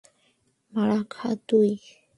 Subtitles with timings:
[0.73, 1.69] মারা খা তুই!